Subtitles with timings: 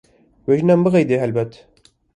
[0.45, 1.51] Wê jina min bixeyde helbet.